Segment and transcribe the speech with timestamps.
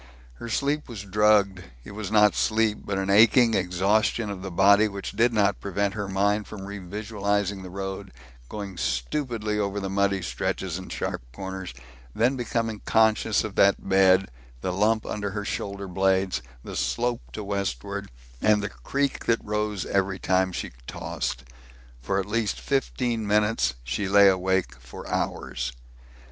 [0.39, 4.87] Her sleep was drugged it was not sleep, but an aching exhaustion of the body
[4.87, 8.11] which did not prevent her mind from revisualizing the road,
[8.49, 11.71] going stupidly over the muddy stretches and sharp corners,
[12.15, 14.29] then becoming conscious of that bed,
[14.61, 18.09] the lump under her shoulder blades, the slope to westward,
[18.41, 21.43] and the creak that rose every time she tossed.
[22.01, 25.73] For at least fifteen minutes she lay awake for hours.